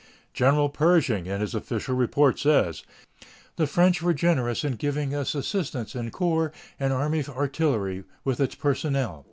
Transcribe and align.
General 0.33 0.67
Pershing 0.67 1.27
in 1.27 1.41
his 1.41 1.53
official 1.53 1.93
report 1.93 2.39
says: 2.39 2.81
"The 3.57 3.67
French 3.67 4.01
were 4.01 4.15
generous 4.15 4.63
in 4.63 4.73
giving 4.77 5.13
us 5.13 5.35
assistance 5.35 5.93
in 5.93 6.09
corps 6.09 6.51
and 6.79 6.91
army 6.91 7.23
artillery, 7.25 8.05
with 8.23 8.39
its 8.39 8.55
personnel." 8.55 9.19